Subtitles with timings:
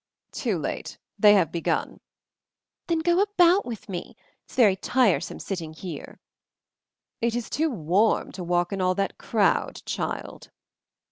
[0.31, 1.99] "Too late; they have begun."
[2.87, 4.15] "Then go about with me.
[4.45, 6.19] It's very tiresome sitting here."
[7.21, 10.49] "It is too warm to walk in all that crowd, child."